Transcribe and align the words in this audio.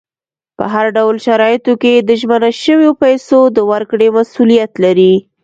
په 0.57 0.65
هر 0.73 0.85
ډول 0.97 1.15
شرایطو 1.25 1.73
کې 1.81 1.93
د 1.97 2.09
ژمنه 2.19 2.49
شویو 2.63 2.91
پیسو 3.03 3.39
د 3.55 3.57
ورکړې 3.71 4.07
مسولیت 4.17 4.71
لري. 4.83 5.13